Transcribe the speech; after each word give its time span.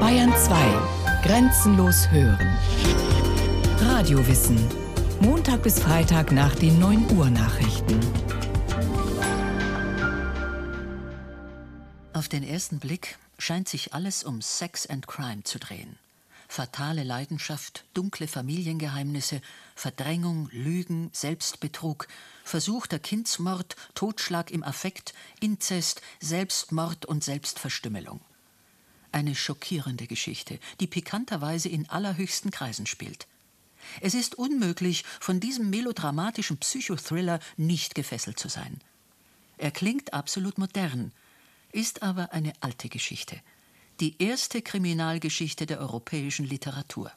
Bayern 0.00 0.32
2. 0.36 0.54
Grenzenlos 1.24 2.10
hören. 2.10 2.56
Radiowissen. 3.80 4.58
Montag 5.20 5.62
bis 5.62 5.78
Freitag 5.78 6.32
nach 6.32 6.54
den 6.54 6.78
9 6.78 7.10
Uhr 7.16 7.28
Nachrichten. 7.28 8.00
Auf 12.14 12.28
den 12.28 12.42
ersten 12.42 12.78
Blick 12.78 13.18
scheint 13.38 13.68
sich 13.68 13.92
alles 13.92 14.24
um 14.24 14.40
Sex 14.40 14.86
and 14.86 15.06
Crime 15.06 15.42
zu 15.44 15.58
drehen. 15.58 15.98
Fatale 16.54 17.02
Leidenschaft, 17.02 17.84
dunkle 17.94 18.28
Familiengeheimnisse, 18.28 19.40
Verdrängung, 19.74 20.48
Lügen, 20.52 21.10
Selbstbetrug, 21.12 22.06
versuchter 22.44 23.00
Kindsmord, 23.00 23.74
Totschlag 23.96 24.52
im 24.52 24.62
Affekt, 24.62 25.14
Inzest, 25.40 26.00
Selbstmord 26.20 27.06
und 27.06 27.24
Selbstverstümmelung. 27.24 28.20
Eine 29.10 29.34
schockierende 29.34 30.06
Geschichte, 30.06 30.60
die 30.78 30.86
pikanterweise 30.86 31.68
in 31.68 31.88
allerhöchsten 31.88 32.52
Kreisen 32.52 32.86
spielt. 32.86 33.26
Es 34.00 34.14
ist 34.14 34.36
unmöglich, 34.36 35.02
von 35.18 35.40
diesem 35.40 35.70
melodramatischen 35.70 36.58
Psychothriller 36.58 37.40
nicht 37.56 37.96
gefesselt 37.96 38.38
zu 38.38 38.48
sein. 38.48 38.80
Er 39.58 39.72
klingt 39.72 40.14
absolut 40.14 40.56
modern, 40.58 41.10
ist 41.72 42.04
aber 42.04 42.32
eine 42.32 42.52
alte 42.60 42.88
Geschichte– 42.88 43.40
die 44.00 44.16
erste 44.18 44.62
Kriminalgeschichte 44.62 45.66
der 45.66 45.80
europäischen 45.80 46.46
Literatur. 46.46 47.12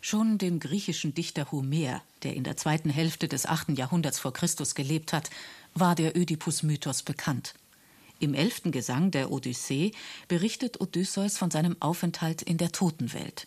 Schon 0.00 0.38
dem 0.38 0.60
griechischen 0.60 1.14
Dichter 1.14 1.50
Homer, 1.50 2.02
der 2.22 2.34
in 2.34 2.44
der 2.44 2.56
zweiten 2.56 2.90
Hälfte 2.90 3.28
des 3.28 3.46
8. 3.46 3.70
Jahrhunderts 3.76 4.18
vor 4.18 4.32
Christus 4.32 4.74
gelebt 4.74 5.12
hat, 5.12 5.30
war 5.74 5.94
der 5.94 6.16
Ödipus-Mythos 6.16 7.02
bekannt. 7.02 7.54
Im 8.20 8.34
elften 8.34 8.72
Gesang 8.72 9.10
der 9.10 9.30
Odyssee 9.30 9.92
berichtet 10.26 10.80
Odysseus 10.80 11.36
von 11.38 11.50
seinem 11.50 11.76
Aufenthalt 11.80 12.42
in 12.42 12.58
der 12.58 12.72
Totenwelt. 12.72 13.46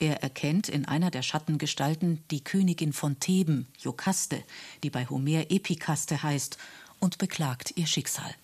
Er 0.00 0.22
erkennt 0.22 0.68
in 0.68 0.86
einer 0.86 1.10
der 1.10 1.22
Schattengestalten 1.22 2.22
die 2.30 2.42
Königin 2.42 2.92
von 2.92 3.20
Theben, 3.20 3.66
Jokaste, 3.78 4.42
die 4.82 4.90
bei 4.90 5.06
Homer 5.06 5.50
Epikaste 5.50 6.22
heißt, 6.22 6.56
und 6.98 7.18
beklagt 7.18 7.74
ihr 7.76 7.86
Schicksal. 7.86 8.34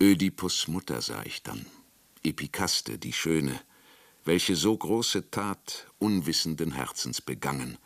Ödipus 0.00 0.66
Mutter 0.68 1.00
sah 1.00 1.22
ich 1.24 1.42
dann, 1.42 1.64
Epikaste, 2.22 2.98
die 2.98 3.12
Schöne, 3.12 3.60
welche 4.24 4.54
so 4.54 4.76
große 4.76 5.30
Tat 5.30 5.86
unwissenden 5.98 6.72
Herzens 6.72 7.22
begangen, 7.22 7.78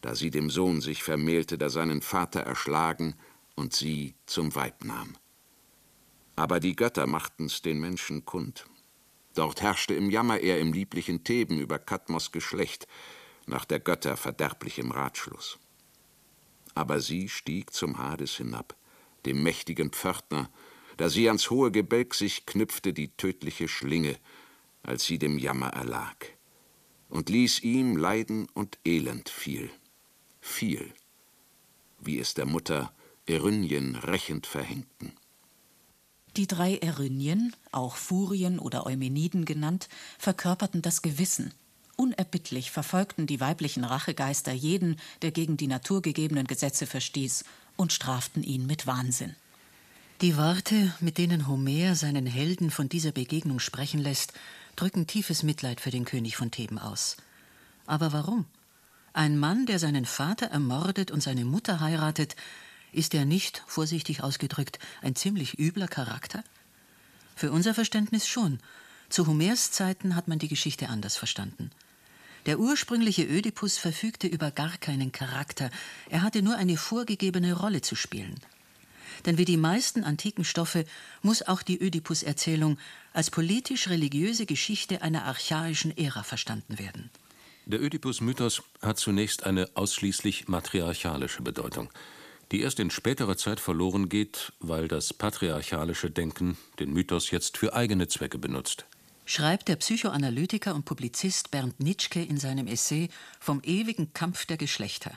da 0.00 0.14
sie 0.14 0.30
dem 0.30 0.48
Sohn 0.48 0.80
sich 0.80 1.02
vermählte, 1.02 1.58
der 1.58 1.68
seinen 1.68 2.00
Vater 2.00 2.40
erschlagen 2.40 3.14
und 3.54 3.74
sie 3.74 4.14
zum 4.24 4.54
Weib 4.54 4.84
nahm. 4.84 5.16
Aber 6.36 6.58
die 6.58 6.74
Götter 6.74 7.06
machten's 7.06 7.60
den 7.60 7.78
Menschen 7.80 8.24
kund. 8.24 8.64
Dort 9.34 9.60
herrschte 9.60 9.94
im 9.94 10.10
Jammer 10.10 10.38
er 10.38 10.58
im 10.58 10.72
lieblichen 10.72 11.24
Theben 11.24 11.58
über 11.58 11.78
Kadmos 11.78 12.32
Geschlecht, 12.32 12.86
nach 13.46 13.64
der 13.66 13.80
Götter 13.80 14.16
verderblichem 14.16 14.90
Ratschluss. 14.90 15.58
Aber 16.74 17.00
sie 17.00 17.28
stieg 17.28 17.72
zum 17.74 17.98
Hades 17.98 18.36
hinab, 18.36 18.74
dem 19.26 19.42
mächtigen 19.42 19.90
Pförtner, 19.90 20.48
da 20.96 21.08
sie 21.08 21.28
ans 21.28 21.50
hohe 21.50 21.70
Gebälk 21.70 22.14
sich 22.14 22.46
knüpfte 22.46 22.92
die 22.92 23.08
tödliche 23.08 23.68
Schlinge, 23.68 24.16
als 24.82 25.04
sie 25.04 25.18
dem 25.18 25.38
Jammer 25.38 25.68
erlag, 25.68 26.16
und 27.08 27.28
ließ 27.28 27.60
ihm 27.60 27.96
Leiden 27.96 28.48
und 28.54 28.78
Elend 28.84 29.28
viel, 29.28 29.70
viel, 30.40 30.92
wie 32.00 32.18
es 32.18 32.34
der 32.34 32.46
Mutter 32.46 32.92
Erynien 33.26 33.96
rächend 33.96 34.46
verhängten. 34.46 35.12
Die 36.36 36.46
drei 36.46 36.76
Erynien, 36.78 37.54
auch 37.72 37.96
Furien 37.96 38.58
oder 38.58 38.86
Eumeniden 38.86 39.44
genannt, 39.44 39.88
verkörperten 40.18 40.80
das 40.80 41.02
Gewissen. 41.02 41.52
Unerbittlich 41.96 42.70
verfolgten 42.70 43.26
die 43.26 43.38
weiblichen 43.38 43.84
Rachegeister 43.84 44.52
jeden, 44.52 44.96
der 45.20 45.30
gegen 45.30 45.58
die 45.58 45.66
naturgegebenen 45.66 46.46
Gesetze 46.46 46.86
verstieß, 46.86 47.44
und 47.76 47.92
straften 47.92 48.42
ihn 48.42 48.66
mit 48.66 48.86
Wahnsinn. 48.86 49.36
Die 50.22 50.36
Worte, 50.36 50.94
mit 51.00 51.18
denen 51.18 51.48
Homer 51.48 51.96
seinen 51.96 52.26
Helden 52.26 52.70
von 52.70 52.88
dieser 52.88 53.10
Begegnung 53.10 53.58
sprechen 53.58 53.98
lässt, 53.98 54.32
drücken 54.76 55.08
tiefes 55.08 55.42
Mitleid 55.42 55.80
für 55.80 55.90
den 55.90 56.04
König 56.04 56.36
von 56.36 56.52
Theben 56.52 56.78
aus. 56.78 57.16
Aber 57.86 58.12
warum? 58.12 58.44
Ein 59.14 59.36
Mann, 59.36 59.66
der 59.66 59.80
seinen 59.80 60.04
Vater 60.04 60.46
ermordet 60.46 61.10
und 61.10 61.24
seine 61.24 61.44
Mutter 61.44 61.80
heiratet, 61.80 62.36
ist 62.92 63.14
er 63.14 63.24
nicht, 63.24 63.64
vorsichtig 63.66 64.22
ausgedrückt, 64.22 64.78
ein 65.00 65.16
ziemlich 65.16 65.58
übler 65.58 65.88
Charakter? 65.88 66.44
Für 67.34 67.50
unser 67.50 67.74
Verständnis 67.74 68.28
schon. 68.28 68.60
Zu 69.08 69.26
Homers 69.26 69.72
Zeiten 69.72 70.14
hat 70.14 70.28
man 70.28 70.38
die 70.38 70.46
Geschichte 70.46 70.88
anders 70.88 71.16
verstanden. 71.16 71.72
Der 72.46 72.60
ursprüngliche 72.60 73.24
Ödipus 73.24 73.76
verfügte 73.76 74.28
über 74.28 74.52
gar 74.52 74.76
keinen 74.78 75.10
Charakter, 75.10 75.68
er 76.10 76.22
hatte 76.22 76.42
nur 76.42 76.54
eine 76.54 76.76
vorgegebene 76.76 77.54
Rolle 77.54 77.80
zu 77.80 77.96
spielen. 77.96 78.36
Denn 79.26 79.38
wie 79.38 79.44
die 79.44 79.56
meisten 79.56 80.04
antiken 80.04 80.44
Stoffe 80.44 80.84
muss 81.22 81.42
auch 81.42 81.62
die 81.62 81.80
Ödipus-Erzählung 81.80 82.78
als 83.12 83.30
politisch-religiöse 83.30 84.46
Geschichte 84.46 85.02
einer 85.02 85.24
archaischen 85.24 85.96
Ära 85.96 86.22
verstanden 86.22 86.78
werden. 86.78 87.10
Der 87.66 87.80
Ödipus-Mythos 87.80 88.62
hat 88.80 88.98
zunächst 88.98 89.44
eine 89.44 89.68
ausschließlich 89.74 90.48
matriarchalische 90.48 91.42
Bedeutung, 91.42 91.90
die 92.50 92.60
erst 92.60 92.80
in 92.80 92.90
späterer 92.90 93.36
Zeit 93.36 93.60
verloren 93.60 94.08
geht, 94.08 94.52
weil 94.58 94.88
das 94.88 95.14
patriarchalische 95.14 96.10
Denken 96.10 96.56
den 96.80 96.92
Mythos 96.92 97.30
jetzt 97.30 97.56
für 97.56 97.72
eigene 97.72 98.08
Zwecke 98.08 98.38
benutzt. 98.38 98.84
Schreibt 99.24 99.68
der 99.68 99.76
Psychoanalytiker 99.76 100.74
und 100.74 100.84
Publizist 100.84 101.52
Bernd 101.52 101.78
Nitschke 101.78 102.22
in 102.22 102.38
seinem 102.38 102.66
Essay 102.66 103.08
Vom 103.38 103.62
ewigen 103.62 104.12
Kampf 104.12 104.46
der 104.46 104.56
Geschlechter. 104.56 105.12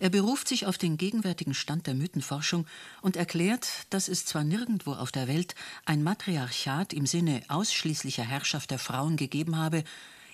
Er 0.00 0.10
beruft 0.10 0.46
sich 0.46 0.66
auf 0.66 0.78
den 0.78 0.96
gegenwärtigen 0.96 1.54
Stand 1.54 1.86
der 1.88 1.94
Mythenforschung 1.94 2.66
und 3.02 3.16
erklärt, 3.16 3.68
dass 3.90 4.08
es 4.08 4.24
zwar 4.24 4.44
nirgendwo 4.44 4.92
auf 4.92 5.10
der 5.10 5.26
Welt 5.26 5.56
ein 5.86 6.04
Matriarchat 6.04 6.92
im 6.92 7.04
Sinne 7.06 7.42
ausschließlicher 7.48 8.22
Herrschaft 8.22 8.70
der 8.70 8.78
Frauen 8.78 9.16
gegeben 9.16 9.56
habe, 9.56 9.82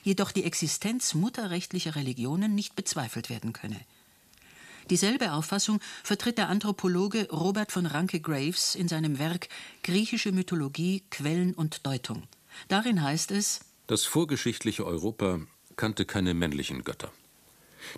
jedoch 0.02 0.32
die 0.32 0.44
Existenz 0.44 1.14
mutterrechtlicher 1.14 1.96
Religionen 1.96 2.54
nicht 2.54 2.76
bezweifelt 2.76 3.30
werden 3.30 3.54
könne. 3.54 3.80
Dieselbe 4.90 5.32
Auffassung 5.32 5.80
vertritt 6.02 6.36
der 6.36 6.50
Anthropologe 6.50 7.28
Robert 7.30 7.72
von 7.72 7.86
Ranke 7.86 8.20
Graves 8.20 8.74
in 8.74 8.86
seinem 8.86 9.18
Werk 9.18 9.48
Griechische 9.82 10.30
Mythologie, 10.30 11.02
Quellen 11.10 11.54
und 11.54 11.86
Deutung. 11.86 12.24
Darin 12.68 13.02
heißt 13.02 13.30
es 13.30 13.60
Das 13.86 14.04
vorgeschichtliche 14.04 14.84
Europa 14.84 15.40
kannte 15.76 16.04
keine 16.04 16.34
männlichen 16.34 16.84
Götter. 16.84 17.10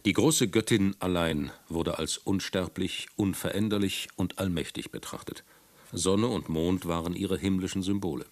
Die 0.05 0.13
große 0.13 0.49
Göttin 0.49 0.97
allein 0.99 1.51
wurde 1.69 1.99
als 1.99 2.19
unsterblich, 2.19 3.09
unveränderlich 3.17 4.09
und 4.17 4.39
allmächtig 4.39 4.91
betrachtet. 4.91 5.45
Sonne 5.93 6.27
und 6.27 6.49
Mond 6.49 6.87
waren 6.87 7.15
ihre 7.15 7.39
himmlischen 7.39 7.83
Symbole. 7.83 8.27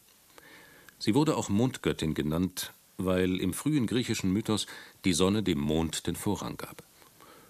Sie 0.99 1.15
wurde 1.15 1.37
auch 1.37 1.49
Mondgöttin 1.49 2.15
genannt, 2.15 2.73
weil 2.97 3.41
im 3.41 3.53
frühen 3.53 3.87
griechischen 3.87 4.33
Mythos 4.33 4.67
die 5.05 5.13
Sonne 5.13 5.43
dem 5.43 5.59
Mond 5.61 6.07
den 6.07 6.17
Vorrang 6.17 6.57
gab. 6.57 6.83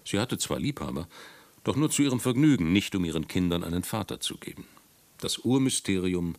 Sie 0.03 0.19
hatte 0.19 0.37
zwar 0.37 0.59
Liebhaber, 0.59 1.07
doch 1.63 1.75
nur 1.75 1.89
zu 1.89 2.03
ihrem 2.03 2.19
Vergnügen, 2.19 2.73
nicht 2.73 2.95
um 2.95 3.05
ihren 3.05 3.27
Kindern 3.27 3.63
einen 3.63 3.83
Vater 3.83 4.19
zu 4.19 4.37
geben. 4.37 4.65
Das 5.19 5.39
Urmysterium 5.39 6.35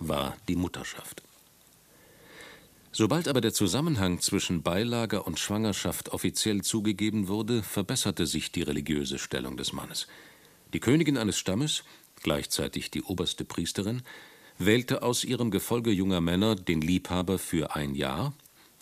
war 0.00 0.36
die 0.48 0.56
Mutterschaft. 0.56 1.22
Sobald 2.98 3.28
aber 3.28 3.42
der 3.42 3.52
Zusammenhang 3.52 4.22
zwischen 4.22 4.62
Beilager 4.62 5.26
und 5.26 5.38
Schwangerschaft 5.38 6.14
offiziell 6.14 6.62
zugegeben 6.62 7.28
wurde, 7.28 7.62
verbesserte 7.62 8.26
sich 8.26 8.52
die 8.52 8.62
religiöse 8.62 9.18
Stellung 9.18 9.58
des 9.58 9.74
Mannes. 9.74 10.06
Die 10.72 10.80
Königin 10.80 11.18
eines 11.18 11.36
Stammes, 11.36 11.84
gleichzeitig 12.22 12.90
die 12.90 13.02
oberste 13.02 13.44
Priesterin, 13.44 14.00
wählte 14.56 15.02
aus 15.02 15.24
ihrem 15.24 15.50
Gefolge 15.50 15.90
junger 15.90 16.22
Männer 16.22 16.54
den 16.56 16.80
Liebhaber 16.80 17.38
für 17.38 17.76
ein 17.76 17.94
Jahr, 17.94 18.32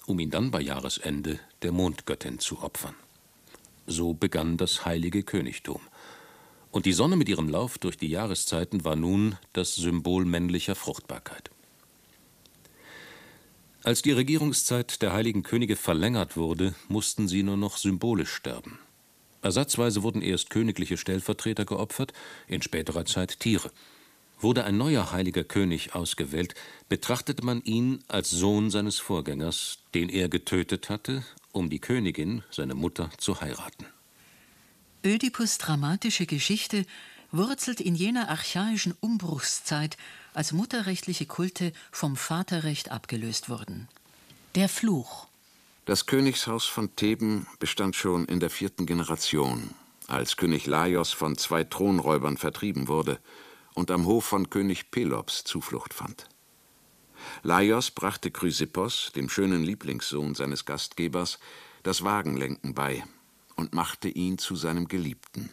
um 0.07 0.21
ihn 0.21 0.31
dann 0.31 0.53
bei 0.53 0.61
Jahresende 0.61 1.41
der 1.63 1.73
Mondgöttin 1.73 2.39
zu 2.39 2.63
opfern. 2.63 2.95
So 3.89 4.15
begann 4.15 4.57
das 4.57 4.87
heilige 4.87 5.25
Königtum. 5.25 5.81
Und 6.71 6.87
die 6.87 6.93
Sonne 6.93 7.17
mit 7.17 7.29
ihrem 7.29 7.49
Lauf 7.49 7.79
durch 7.79 7.99
die 7.99 8.11
Jahreszeiten 8.11 8.85
war 8.85 8.95
nun 8.95 9.39
das 9.55 9.75
Symbol 9.75 10.25
männlicher 10.25 10.77
Fruchtbarkeit. 10.77 11.51
Als 13.85 14.01
die 14.01 14.13
Regierungszeit 14.13 15.03
der 15.03 15.13
heiligen 15.13 15.43
Könige 15.43 15.77
verlängert 15.77 16.39
wurde, 16.39 16.75
mussten 16.89 17.29
sie 17.29 17.43
nur 17.43 17.59
noch 17.59 17.77
symbolisch 17.77 18.33
sterben. 18.33 18.79
Ersatzweise 19.43 20.03
wurden 20.03 20.23
erst 20.23 20.49
königliche 20.49 20.97
Stellvertreter 20.97 21.67
geopfert, 21.67 22.15
in 22.49 22.63
späterer 22.63 23.05
Zeit 23.05 23.41
Tiere. 23.41 23.71
Wurde 24.41 24.65
ein 24.65 24.79
neuer 24.79 25.13
heiliger 25.13 25.45
König 25.45 25.95
ausgewählt, 25.95 26.55
betrachtete 26.89 27.45
man 27.45 27.61
ihn 27.63 28.03
als 28.09 28.31
Sohn 28.31 28.71
seines 28.71 28.99
Vorgängers, 28.99 29.81
den 29.93 30.09
er 30.09 30.31
getötet 30.31 30.89
hatte, 30.89 31.23
um 31.53 31.69
die 31.69 31.79
Königin, 31.79 32.43
seine 32.51 32.75
Mutter, 32.75 33.11
zu 33.19 33.43
heiraten. 33.43 33.85
Ödipus 35.05 35.59
dramatische 35.59 36.25
Geschichte 36.25 36.87
wurzelt 37.37 37.81
in 37.81 37.95
jener 37.95 38.29
archaischen 38.29 38.95
Umbruchszeit, 39.01 39.97
als 40.35 40.53
mutterrechtliche 40.53 41.27
Kulte 41.27 41.73
vom 41.91 42.17
Vaterrecht 42.17 42.91
abgelöst 42.91 43.49
wurden. 43.49 43.89
Der 44.55 44.69
Fluch. 44.69 45.27
Das 45.85 46.07
Königshaus 46.07 46.65
von 46.65 46.95
Theben 46.97 47.47
bestand 47.59 47.97
schon 47.97 48.25
in 48.25 48.41
der 48.41 48.51
vierten 48.51 48.87
Generation, 48.87 49.75
als 50.07 50.37
König 50.37 50.67
Laios 50.67 51.13
von 51.13 51.37
zwei 51.37 51.65
Thronräubern 51.65 52.37
vertrieben 52.37 52.89
wurde 52.89 53.19
und 53.75 53.91
am 53.91 54.07
Hof 54.07 54.25
von 54.25 54.49
König 54.49 54.91
Pelops 54.91 55.45
Zuflucht 55.45 55.93
fand. 55.93 56.29
Laios 57.43 57.91
brachte 57.91 58.31
Chrysippos, 58.31 59.13
dem 59.15 59.29
schönen 59.29 59.63
Lieblingssohn 59.63 60.35
seines 60.35 60.65
Gastgebers, 60.65 61.39
das 61.83 62.03
Wagenlenken 62.05 62.75
bei 62.75 63.05
und 63.57 63.75
machte 63.75 64.09
ihn 64.09 64.39
zu 64.39 64.57
seinem 64.57 64.89
Geliebten. 64.89 65.51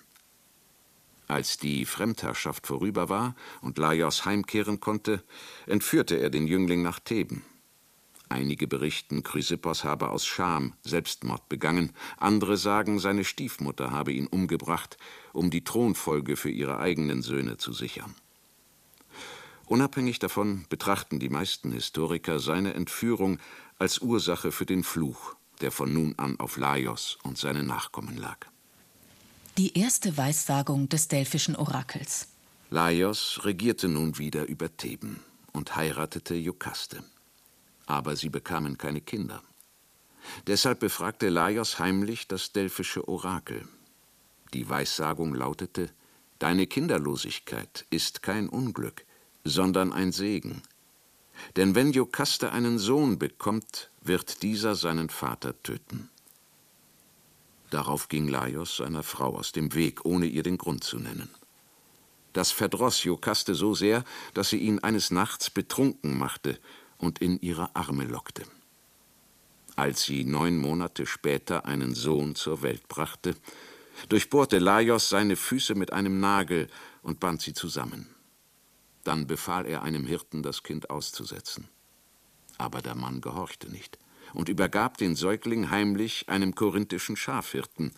Als 1.32 1.58
die 1.58 1.86
Fremdherrschaft 1.86 2.68
vorüber 2.68 3.08
war 3.08 3.36
und 3.62 3.78
Laios 3.78 4.26
heimkehren 4.26 4.82
konnte, 4.82 5.24
entführte 5.66 6.18
er 6.18 6.30
den 6.30 6.46
Jüngling 6.46 6.82
nach 6.82 7.00
Theben. 7.00 7.42
Einige 8.28 8.68
berichten, 8.68 9.24
Chrysippos 9.24 9.86
habe 9.86 10.10
aus 10.10 10.26
Scham 10.26 10.74
Selbstmord 10.82 11.48
begangen, 11.48 11.94
andere 12.18 12.58
sagen, 12.58 13.00
seine 13.00 13.24
Stiefmutter 13.24 13.92
habe 13.92 14.12
ihn 14.12 14.28
umgebracht, 14.28 14.98
um 15.32 15.52
die 15.52 15.64
Thronfolge 15.64 16.36
für 16.36 16.50
ihre 16.50 16.80
eigenen 16.80 17.22
Söhne 17.22 17.56
zu 17.56 17.72
sichern. 17.72 18.14
Unabhängig 19.68 20.20
davon 20.20 20.66
betrachten 20.68 21.20
die 21.20 21.30
meisten 21.30 21.72
Historiker 21.72 22.40
seine 22.40 22.74
Entführung 22.74 23.40
als 23.80 24.00
Ursache 24.00 24.52
für 24.52 24.66
den 24.66 24.84
Fluch, 24.84 25.38
der 25.62 25.72
von 25.72 25.94
nun 25.94 26.14
an 26.18 26.42
auf 26.42 26.58
Laios 26.58 27.18
und 27.24 27.38
seine 27.38 27.64
Nachkommen 27.64 28.18
lag. 28.18 28.51
Die 29.58 29.78
erste 29.78 30.18
Weissagung 30.18 30.90
des 30.90 31.08
delphischen 31.08 31.56
Orakels. 31.56 32.28
Laios 32.70 33.42
regierte 33.44 33.88
nun 33.88 34.18
wieder 34.18 34.46
über 34.46 34.76
Theben 34.76 35.20
und 35.52 35.76
heiratete 35.76 36.36
Jokaste 36.36 37.04
aber 37.92 38.16
sie 38.16 38.30
bekamen 38.30 38.78
keine 38.78 39.02
Kinder. 39.02 39.44
Deshalb 40.48 40.80
befragte 40.80 41.30
Laios 41.30 41.80
heimlich 41.80 42.28
das 42.28 42.54
delphische 42.54 43.08
Orakel. 43.08 43.68
Die 44.54 44.70
Weissagung 44.70 45.36
lautete: 45.36 45.90
Deine 46.40 46.68
Kinderlosigkeit 46.68 47.86
ist 47.90 48.22
kein 48.22 48.48
Unglück, 48.48 49.06
sondern 49.44 49.92
ein 49.92 50.12
Segen. 50.12 50.62
Denn 51.56 51.76
wenn 51.76 51.92
Jokaste 51.92 52.52
einen 52.52 52.78
Sohn 52.80 53.18
bekommt, 53.18 53.90
wird 54.02 54.44
dieser 54.44 54.76
seinen 54.76 55.10
Vater 55.10 55.62
töten. 55.64 56.10
Darauf 57.72 58.10
ging 58.10 58.28
Laios 58.28 58.76
seiner 58.78 59.02
Frau 59.02 59.38
aus 59.38 59.54
dem 59.54 59.74
Weg, 59.74 60.06
ohne 60.06 60.26
ihr 60.26 60.44
den 60.44 60.58
Grund 60.58 60.84
zu 60.84 61.00
nennen. 61.00 61.30
Das 62.34 62.52
verdroß 62.52 63.06
Jokaste 63.06 63.56
so 63.56 63.74
sehr, 63.74 64.04
dass 64.34 64.50
sie 64.50 64.58
ihn 64.58 64.80
eines 64.80 65.10
Nachts 65.10 65.50
betrunken 65.50 66.18
machte 66.18 66.60
und 66.98 67.20
in 67.20 67.40
ihre 67.40 67.74
Arme 67.74 68.04
lockte. 68.04 68.44
Als 69.78 70.04
sie 70.04 70.26
neun 70.26 70.58
Monate 70.58 71.06
später 71.06 71.66
einen 71.66 71.96
Sohn 71.96 72.36
zur 72.36 72.62
Welt 72.62 72.90
brachte, 72.90 73.36
durchbohrte 74.10 74.60
Laios 74.60 75.08
seine 75.08 75.38
Füße 75.38 75.74
mit 75.74 75.94
einem 75.94 76.20
Nagel 76.20 76.68
und 77.04 77.22
band 77.22 77.42
sie 77.42 77.54
zusammen. 77.54 78.14
Dann 79.06 79.28
befahl 79.28 79.66
er 79.66 79.82
einem 79.82 80.06
Hirten, 80.06 80.44
das 80.44 80.64
Kind 80.64 80.90
auszusetzen. 80.90 81.70
Aber 82.58 82.82
der 82.82 82.96
Mann 82.96 83.22
gehorchte 83.22 83.72
nicht 83.72 83.98
und 84.34 84.50
übergab 84.50 84.98
den 84.98 85.16
Säugling 85.16 85.70
heimlich 85.70 86.30
einem 86.30 86.56
korinthischen 86.56 87.16
Schafhirten. 87.16 87.92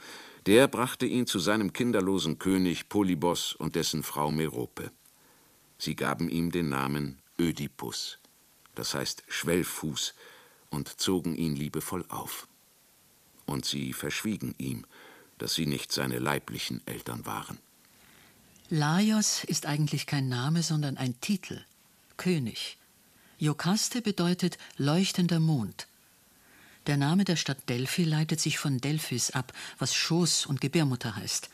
Der 0.46 0.68
brachte 0.68 1.06
ihn 1.06 1.28
zu 1.28 1.40
seinem 1.40 1.74
kinderlosen 1.74 2.40
König 2.40 2.90
Polybos 2.90 3.54
und 3.54 3.76
dessen 3.76 4.04
Frau 4.04 4.32
Merope. 4.32 4.92
Sie 5.78 5.96
gaben 5.96 6.30
ihm 6.30 6.52
den 6.52 6.70
Namen 6.70 7.20
Ödipus 7.40 8.20
das 8.76 8.94
heißt 8.94 9.24
Schwellfuß, 9.28 10.14
und 10.70 11.00
zogen 11.00 11.36
ihn 11.36 11.56
liebevoll 11.56 12.04
auf. 12.10 12.48
Und 13.46 13.64
sie 13.66 13.94
verschwiegen 13.94 14.56
ihm, 14.58 14.86
dass 15.38 15.54
sie 15.54 15.68
nicht 15.68 15.92
seine 15.92 16.18
leiblichen 16.18 16.82
Eltern 16.88 17.28
waren. 17.28 17.60
Laios 18.70 19.44
ist 19.44 19.68
eigentlich 19.68 20.08
kein 20.08 20.30
Name, 20.30 20.64
sondern 20.64 20.98
ein 20.98 21.20
Titel. 21.22 21.64
König. 22.18 22.78
Jokaste 23.38 24.02
bedeutet 24.02 24.58
leuchtender 24.78 25.40
Mond. 25.40 25.88
Der 26.88 26.98
Name 26.98 27.24
der 27.24 27.38
Stadt 27.38 27.70
Delphi 27.70 28.04
leitet 28.04 28.42
sich 28.42 28.58
von 28.58 28.80
Delphis 28.80 29.32
ab, 29.32 29.54
was 29.78 29.96
Schoß 29.96 30.46
und 30.46 30.60
Gebärmutter 30.60 31.16
heißt. 31.16 31.50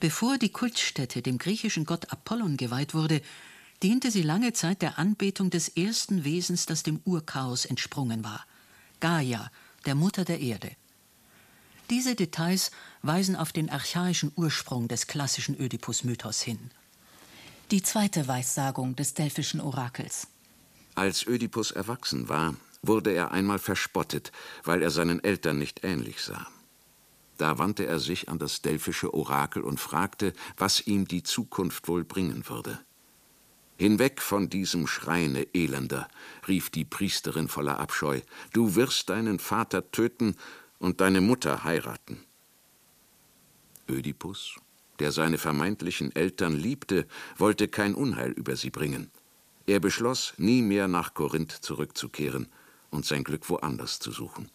Bevor 0.00 0.38
die 0.38 0.50
Kultstätte 0.50 1.22
dem 1.22 1.38
griechischen 1.38 1.84
Gott 1.84 2.12
Apollon 2.12 2.56
geweiht 2.56 2.94
wurde, 2.94 3.22
diente 3.82 4.10
sie 4.10 4.22
lange 4.22 4.52
Zeit 4.52 4.82
der 4.82 4.98
Anbetung 4.98 5.50
des 5.50 5.68
ersten 5.68 6.24
Wesens, 6.24 6.66
das 6.66 6.82
dem 6.82 7.00
Urchaos 7.04 7.64
entsprungen 7.64 8.22
war, 8.24 8.44
Gaia, 9.00 9.50
der 9.86 9.94
Mutter 9.94 10.24
der 10.24 10.40
Erde. 10.40 10.70
Diese 11.90 12.14
Details 12.14 12.70
weisen 13.02 13.36
auf 13.36 13.52
den 13.52 13.70
archaischen 13.70 14.30
Ursprung 14.36 14.88
des 14.88 15.06
klassischen 15.06 15.58
Ödipus-Mythos 15.58 16.42
hin. 16.42 16.70
Die 17.70 17.82
zweite 17.82 18.28
Weissagung 18.28 18.94
des 18.96 19.14
delphischen 19.14 19.60
Orakels. 19.60 20.28
Als 20.94 21.26
Ödipus 21.26 21.70
erwachsen 21.70 22.28
war, 22.28 22.54
wurde 22.82 23.12
er 23.12 23.32
einmal 23.32 23.58
verspottet, 23.58 24.32
weil 24.64 24.82
er 24.82 24.90
seinen 24.90 25.22
Eltern 25.22 25.58
nicht 25.58 25.84
ähnlich 25.84 26.22
sah. 26.22 26.46
Da 27.36 27.58
wandte 27.58 27.86
er 27.86 28.00
sich 28.00 28.28
an 28.28 28.38
das 28.38 28.62
delphische 28.62 29.14
Orakel 29.14 29.62
und 29.62 29.78
fragte, 29.78 30.32
was 30.56 30.86
ihm 30.86 31.06
die 31.06 31.22
Zukunft 31.22 31.88
wohl 31.88 32.04
bringen 32.04 32.48
würde. 32.48 32.80
Hinweg 33.76 34.20
von 34.20 34.50
diesem 34.50 34.88
Schreine, 34.88 35.46
Elender, 35.54 36.08
rief 36.48 36.68
die 36.68 36.84
Priesterin 36.84 37.46
voller 37.46 37.78
Abscheu, 37.78 38.20
du 38.52 38.74
wirst 38.74 39.08
deinen 39.08 39.38
Vater 39.38 39.92
töten 39.92 40.34
und 40.80 41.00
deine 41.00 41.20
Mutter 41.20 41.62
heiraten. 41.62 42.24
Ödipus, 43.88 44.56
der 44.98 45.12
seine 45.12 45.38
vermeintlichen 45.38 46.14
Eltern 46.14 46.56
liebte, 46.56 47.06
wollte 47.36 47.68
kein 47.68 47.94
Unheil 47.94 48.32
über 48.32 48.56
sie 48.56 48.70
bringen. 48.70 49.12
Er 49.66 49.78
beschloss, 49.78 50.34
nie 50.38 50.60
mehr 50.60 50.88
nach 50.88 51.14
Korinth 51.14 51.52
zurückzukehren 51.52 52.48
und 52.90 53.06
sein 53.06 53.24
Glück 53.24 53.48
woanders 53.48 53.98
zu 53.98 54.10
suchen. 54.10 54.50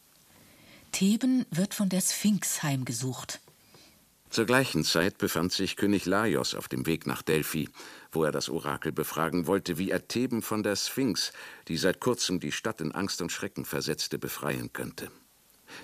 Theben 0.92 1.46
wird 1.50 1.74
von 1.74 1.90
der 1.90 2.02
Sphinx 2.02 2.64
heimgesucht. 2.64 3.40
Zur 4.30 4.46
gleichen 4.46 4.84
Zeit 4.84 5.20
befand 5.20 5.52
sich 5.52 5.76
König 5.76 6.06
Laios 6.06 6.56
auf 6.56 6.68
dem 6.68 6.88
Weg 6.88 7.06
nach 7.06 7.22
Delphi, 7.22 7.70
wo 8.12 8.24
er 8.24 8.32
das 8.32 8.50
Orakel 8.50 8.92
befragen 8.92 9.46
wollte, 9.46 9.78
wie 9.78 9.92
er 9.92 10.08
Theben 10.08 10.42
von 10.42 10.64
der 10.64 10.76
Sphinx, 10.76 11.34
die 11.68 11.78
seit 11.78 12.00
kurzem 12.00 12.40
die 12.40 12.52
Stadt 12.52 12.82
in 12.82 12.92
Angst 12.94 13.22
und 13.22 13.32
Schrecken 13.32 13.64
versetzte, 13.64 14.18
befreien 14.18 14.74
könnte. 14.74 15.12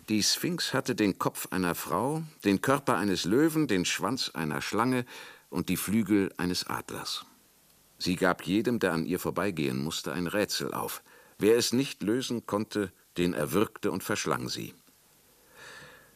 Die 0.09 0.23
Sphinx 0.23 0.73
hatte 0.73 0.95
den 0.95 1.19
Kopf 1.19 1.47
einer 1.51 1.75
Frau, 1.75 2.23
den 2.43 2.61
Körper 2.61 2.97
eines 2.97 3.25
Löwen, 3.25 3.67
den 3.67 3.85
Schwanz 3.85 4.29
einer 4.29 4.61
Schlange 4.61 5.05
und 5.49 5.69
die 5.69 5.77
Flügel 5.77 6.33
eines 6.37 6.65
Adlers. 6.65 7.25
Sie 7.99 8.15
gab 8.15 8.43
jedem, 8.43 8.79
der 8.79 8.93
an 8.93 9.05
ihr 9.05 9.19
vorbeigehen 9.19 9.83
musste, 9.83 10.13
ein 10.13 10.25
Rätsel 10.27 10.73
auf. 10.73 11.03
Wer 11.39 11.57
es 11.57 11.71
nicht 11.73 12.03
lösen 12.03 12.45
konnte, 12.45 12.91
den 13.17 13.33
erwürgte 13.33 13.91
und 13.91 14.03
verschlang 14.03 14.49
sie. 14.49 14.73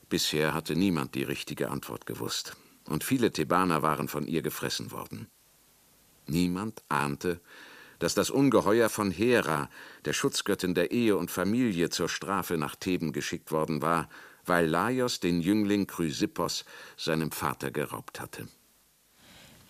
Bisher 0.09 0.53
hatte 0.53 0.75
niemand 0.75 1.15
die 1.15 1.23
richtige 1.23 1.71
Antwort 1.71 2.05
gewusst, 2.05 2.55
und 2.85 3.03
viele 3.03 3.31
Thebaner 3.31 3.81
waren 3.81 4.09
von 4.09 4.27
ihr 4.27 4.41
gefressen 4.41 4.91
worden. 4.91 5.27
Niemand 6.27 6.83
ahnte, 6.89 7.39
dass 7.99 8.13
das 8.13 8.29
Ungeheuer 8.29 8.89
von 8.89 9.11
Hera, 9.11 9.69
der 10.03 10.11
Schutzgöttin 10.11 10.73
der 10.73 10.91
Ehe 10.91 11.15
und 11.15 11.31
Familie, 11.31 11.89
zur 11.89 12.09
Strafe 12.09 12.57
nach 12.57 12.75
Theben 12.75 13.13
geschickt 13.13 13.51
worden 13.51 13.81
war, 13.81 14.09
weil 14.45 14.67
Laios 14.67 15.21
den 15.21 15.39
Jüngling 15.39 15.87
Chrysippos 15.87 16.65
seinem 16.97 17.31
Vater 17.31 17.71
geraubt 17.71 18.19
hatte. 18.19 18.49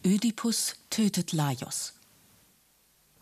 Ödipus 0.03 0.75
tötet 0.89 1.31
Laios. 1.31 1.93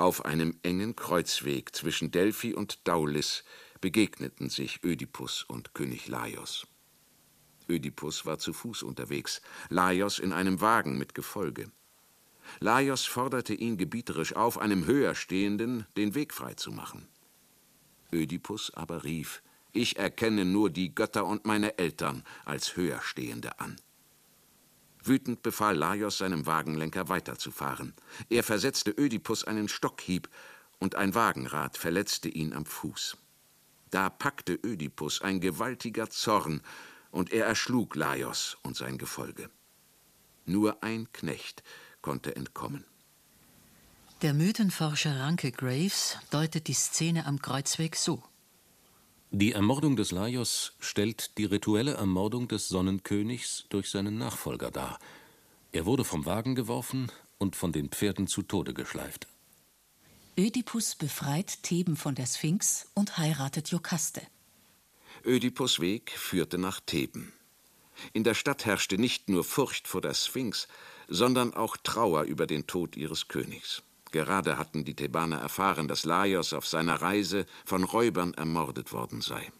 Auf 0.02 0.26
einem 0.26 0.58
engen 0.64 0.96
Kreuzweg 0.96 1.76
zwischen 1.76 2.10
Delphi 2.10 2.56
und 2.56 2.88
Daulis 2.88 3.44
begegneten 3.82 4.50
sich 4.50 4.84
Ödipus 4.84 5.44
und 5.44 5.76
König 5.76 6.08
Laios. 6.08 6.66
Ödipus 7.70 8.26
war 8.26 8.40
zu 8.40 8.52
Fuß 8.52 8.82
unterwegs, 8.82 9.44
Laios 9.70 10.18
in 10.18 10.34
einem 10.34 10.60
Wagen 10.60 10.98
mit 10.98 11.14
Gefolge. 11.14 11.72
Laios 12.60 13.06
forderte 13.06 13.54
ihn 13.54 13.78
gebieterisch 13.78 14.36
auf, 14.36 14.58
einem 14.58 14.88
Höherstehenden 14.88 15.86
den 15.96 16.16
Weg 16.16 16.34
freizumachen. 16.34 17.08
Ödipus 18.12 18.74
aber 18.74 19.04
rief, 19.04 19.44
ich 19.72 19.98
erkenne 19.98 20.46
nur 20.46 20.72
die 20.72 20.96
Götter 20.96 21.28
und 21.28 21.46
meine 21.46 21.78
Eltern 21.78 22.24
als 22.44 22.76
Höherstehende 22.76 23.60
an. 23.60 23.80
Wütend 25.04 25.42
befahl 25.42 25.76
Laios 25.76 26.20
seinem 26.20 26.46
Wagenlenker 26.46 27.10
weiterzufahren. 27.10 27.94
Er 28.30 28.44
versetzte 28.44 28.92
Ödipus 28.92 29.44
einen 29.44 29.68
Stockhieb, 29.68 30.30
und 30.80 30.96
ein 30.96 31.14
Wagenrad 31.14 31.78
verletzte 31.78 32.28
ihn 32.28 32.54
am 32.54 32.66
Fuß. 32.66 33.16
Da 33.92 34.10
packte 34.10 34.54
Ödipus 34.54 35.22
ein 35.22 35.40
gewaltiger 35.40 36.10
Zorn, 36.10 36.62
und 37.12 37.32
er 37.32 37.46
erschlug 37.46 37.96
Laios 37.96 38.58
und 38.64 38.76
sein 38.76 38.98
Gefolge. 38.98 39.50
Nur 40.46 40.82
ein 40.82 41.12
Knecht 41.12 41.64
konnte 42.02 42.36
entkommen. 42.36 42.86
Der 44.22 44.34
Mythenforscher 44.34 45.20
Ranke 45.20 45.52
Graves 45.52 46.18
deutet 46.30 46.68
die 46.68 46.74
Szene 46.74 47.26
am 47.26 47.42
Kreuzweg 47.42 47.96
so. 47.96 48.24
Die 49.34 49.54
Ermordung 49.54 49.96
des 49.96 50.12
Laios 50.12 50.74
stellt 50.82 51.38
die 51.38 51.46
rituelle 51.46 51.94
Ermordung 51.94 52.50
des 52.50 52.68
Sonnenkönigs 52.68 53.64
durch 53.70 53.90
seinen 53.90 54.18
Nachfolger 54.18 54.72
dar. 54.72 55.00
Er 55.72 55.86
wurde 55.86 56.04
vom 56.04 56.26
Wagen 56.26 56.54
geworfen 56.54 57.10
und 57.38 57.56
von 57.56 57.72
den 57.72 57.88
Pferden 57.88 58.28
zu 58.28 58.42
Tode 58.42 58.74
geschleift. 58.74 59.28
Ödipus 60.38 60.96
befreit 60.96 61.64
Theben 61.64 61.96
von 61.96 62.14
der 62.14 62.26
Sphinx 62.26 62.90
und 62.94 63.18
heiratet 63.18 63.70
Jokaste. 63.70 64.22
Ödipus 65.26 65.80
Weg 65.80 66.12
führte 66.12 66.58
nach 66.58 66.82
Theben. 66.82 67.32
In 68.12 68.26
der 68.26 68.34
Stadt 68.34 68.66
herrschte 68.66 68.98
nicht 68.98 69.30
nur 69.30 69.46
Furcht 69.46 69.88
vor 69.88 70.02
der 70.02 70.14
Sphinx, 70.14 70.68
sondern 71.08 71.54
auch 71.54 71.78
Trauer 71.78 72.24
über 72.24 72.48
den 72.48 72.68
Tod 72.68 72.98
ihres 72.98 73.30
Königs. 73.30 73.82
Gerade 74.12 74.58
hatten 74.58 74.84
die 74.84 74.96
Thebaner 74.96 75.38
erfahren, 75.38 75.88
dass 75.88 76.06
Laios 76.06 76.54
auf 76.54 76.68
seiner 76.68 77.02
Reise 77.02 77.46
von 77.66 77.84
Räubern 77.84 78.34
ermordet 78.34 78.92
worden 78.92 79.22
sei. 79.22 79.52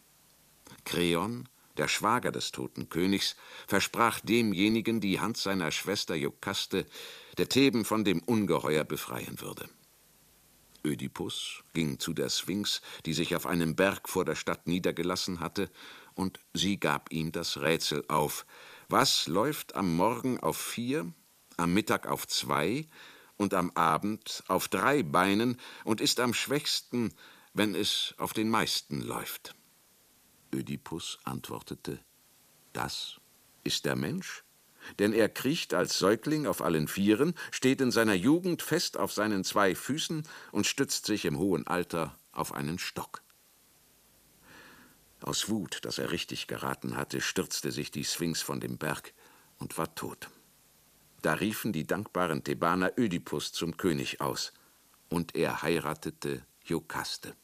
Kreon, 0.84 1.48
der 1.78 1.88
Schwager 1.88 2.32
des 2.32 2.52
toten 2.52 2.90
Königs, 2.90 3.36
versprach 3.68 4.20
demjenigen 4.20 5.00
die 5.00 5.20
Hand 5.20 5.38
seiner 5.38 5.72
Schwester 5.72 6.16
Jokaste, 6.16 6.86
der 7.38 7.48
Theben 7.48 7.86
von 7.86 8.04
dem 8.04 8.20
Ungeheuer 8.20 8.84
befreien 8.84 9.40
würde. 9.40 9.70
Ödipus 10.84 11.64
ging 11.74 12.00
zu 12.00 12.14
der 12.14 12.30
Sphinx, 12.30 12.82
die 13.06 13.14
sich 13.14 13.36
auf 13.36 13.46
einem 13.46 13.76
Berg 13.76 14.10
vor 14.10 14.26
der 14.26 14.36
Stadt 14.36 14.68
niedergelassen 14.68 15.40
hatte, 15.40 15.70
und 16.14 16.40
sie 16.54 16.78
gab 16.78 17.12
ihm 17.12 17.32
das 17.32 17.62
Rätsel 17.62 18.04
auf. 18.10 18.46
Was 18.90 19.28
läuft 19.28 19.76
am 19.76 19.96
Morgen 19.96 20.40
auf 20.40 20.58
vier, 20.58 21.14
am 21.58 21.74
Mittag 21.74 22.08
auf 22.08 22.28
zwei 22.28 22.88
und 23.42 23.54
am 23.54 23.72
Abend 23.72 24.44
auf 24.48 24.68
drei 24.68 25.04
Beinen 25.04 25.60
und 25.84 26.02
ist 26.02 26.20
am 26.20 26.34
schwächsten, 26.34 27.14
wenn 27.54 27.76
es 27.76 28.16
auf 28.18 28.34
den 28.34 28.50
meisten 28.50 29.02
läuft? 29.02 29.56
Ödipus 30.54 31.20
antwortete, 31.24 32.00
das 32.74 33.20
ist 33.64 33.86
der 33.86 33.96
Mensch 33.96 34.44
denn 35.00 35.14
er 35.14 35.30
kriecht 35.30 35.74
als 35.74 35.98
Säugling 36.00 36.48
auf 36.48 36.62
allen 36.62 36.88
Vieren, 36.88 37.36
steht 37.52 37.82
in 37.82 37.92
seiner 37.92 38.14
Jugend 38.14 38.62
fest 38.62 38.98
auf 38.98 39.14
seinen 39.14 39.44
zwei 39.44 39.76
Füßen 39.76 40.28
und 40.52 40.68
stützt 40.68 41.06
sich 41.06 41.26
im 41.26 41.38
hohen 41.38 41.68
Alter 41.68 42.18
auf 42.32 42.54
einen 42.54 42.80
Stock. 42.80 43.22
Aus 45.22 45.50
Wut, 45.50 45.86
dass 45.86 46.00
er 46.00 46.12
richtig 46.12 46.48
geraten 46.48 46.96
hatte, 46.98 47.22
stürzte 47.22 47.72
sich 47.72 47.92
die 47.92 48.04
Sphinx 48.04 48.42
von 48.42 48.60
dem 48.60 48.78
Berg 48.78 49.14
und 49.60 49.78
war 49.78 49.94
tot. 49.94 50.30
Da 51.22 51.34
riefen 51.34 51.72
die 51.72 51.86
dankbaren 51.86 52.44
Thebaner 52.44 52.94
Ödipus 52.98 53.52
zum 53.52 53.78
König 53.78 54.22
aus, 54.22 54.54
und 55.10 55.36
er 55.36 55.62
heiratete 55.62 56.46
Jokaste. 56.64 57.36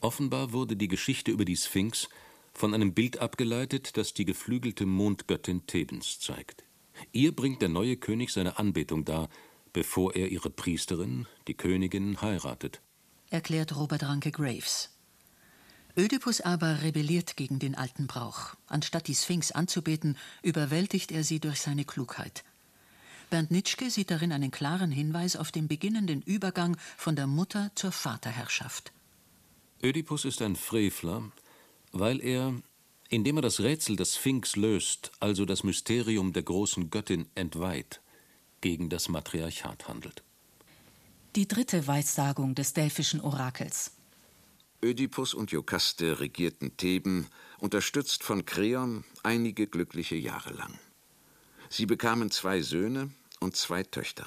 Offenbar 0.00 0.52
wurde 0.52 0.76
die 0.76 0.88
Geschichte 0.88 1.30
über 1.30 1.44
die 1.44 1.56
Sphinx 1.56 2.08
von 2.52 2.74
einem 2.74 2.94
Bild 2.94 3.18
abgeleitet, 3.18 3.96
das 3.96 4.12
die 4.12 4.24
geflügelte 4.24 4.86
Mondgöttin 4.86 5.66
Thebens 5.66 6.20
zeigt. 6.20 6.64
Ihr 7.12 7.34
bringt 7.34 7.62
der 7.62 7.68
neue 7.68 7.96
König 7.96 8.30
seine 8.30 8.58
Anbetung 8.58 9.04
dar, 9.04 9.28
bevor 9.72 10.14
er 10.14 10.28
ihre 10.28 10.50
Priesterin, 10.50 11.26
die 11.46 11.54
Königin, 11.54 12.20
heiratet. 12.20 12.80
Erklärt 13.30 13.76
Robert 13.76 14.02
Ranke 14.02 14.32
Graves. 14.32 14.90
Ödipus 15.96 16.40
aber 16.40 16.82
rebelliert 16.82 17.36
gegen 17.36 17.58
den 17.58 17.74
alten 17.74 18.06
Brauch. 18.06 18.54
Anstatt 18.66 19.08
die 19.08 19.14
Sphinx 19.14 19.52
anzubeten, 19.52 20.16
überwältigt 20.42 21.12
er 21.12 21.24
sie 21.24 21.40
durch 21.40 21.60
seine 21.60 21.84
Klugheit. 21.84 22.44
Bernd 23.30 23.50
Nitschke 23.50 23.90
sieht 23.90 24.10
darin 24.10 24.32
einen 24.32 24.50
klaren 24.50 24.90
Hinweis 24.90 25.36
auf 25.36 25.52
den 25.52 25.68
beginnenden 25.68 26.20
Übergang 26.22 26.76
von 26.96 27.16
der 27.16 27.26
Mutter 27.26 27.70
zur 27.76 27.92
Vaterherrschaft. 27.92 28.92
Ödipus 29.82 30.24
ist 30.24 30.42
ein 30.42 30.56
Frevler, 30.56 31.30
weil 31.92 32.20
er, 32.20 32.54
indem 33.08 33.38
er 33.38 33.42
das 33.42 33.60
Rätsel 33.60 33.96
des 33.96 34.16
Sphinx 34.16 34.56
löst, 34.56 35.12
also 35.20 35.44
das 35.44 35.64
Mysterium 35.64 36.32
der 36.32 36.42
großen 36.42 36.90
Göttin 36.90 37.26
entweiht, 37.34 38.00
gegen 38.60 38.90
das 38.90 39.08
Matriarchat 39.08 39.88
handelt. 39.88 40.22
Die 41.36 41.46
dritte 41.48 41.86
Weissagung 41.86 42.54
des 42.54 42.74
delphischen 42.74 43.20
Orakels. 43.20 43.92
Ödipus 44.82 45.34
und 45.34 45.52
Jokaste 45.52 46.20
regierten 46.20 46.76
Theben, 46.76 47.28
unterstützt 47.58 48.24
von 48.24 48.44
Kreon, 48.44 49.04
einige 49.22 49.66
glückliche 49.66 50.16
Jahre 50.16 50.52
lang. 50.52 50.78
Sie 51.68 51.86
bekamen 51.86 52.30
zwei 52.30 52.62
Söhne 52.62 53.10
und 53.40 53.56
zwei 53.56 53.82
Töchter. 53.82 54.26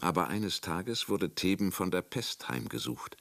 Aber 0.00 0.28
eines 0.28 0.60
Tages 0.60 1.08
wurde 1.08 1.34
Theben 1.34 1.72
von 1.72 1.90
der 1.90 2.02
Pest 2.02 2.48
heimgesucht. 2.48 3.16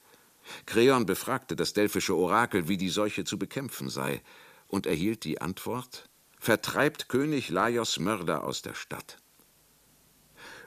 Kreon 0.65 1.05
befragte 1.05 1.55
das 1.55 1.73
delphische 1.73 2.15
Orakel, 2.15 2.67
wie 2.67 2.77
die 2.77 2.89
Seuche 2.89 3.23
zu 3.23 3.37
bekämpfen 3.37 3.89
sei, 3.89 4.21
und 4.67 4.85
erhielt 4.85 5.23
die 5.23 5.39
Antwort: 5.39 6.09
Vertreibt 6.39 7.09
König 7.09 7.49
Laios 7.49 7.99
Mörder 7.99 8.43
aus 8.43 8.61
der 8.61 8.73
Stadt. 8.73 9.17